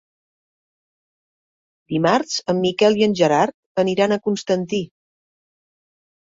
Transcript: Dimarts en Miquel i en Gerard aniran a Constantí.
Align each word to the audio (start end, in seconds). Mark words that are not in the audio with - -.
Dimarts 1.93 2.39
en 2.53 2.61
Miquel 2.63 2.97
i 3.01 3.05
en 3.09 3.13
Gerard 3.21 3.83
aniran 3.85 4.17
a 4.17 4.19
Constantí. 4.29 4.81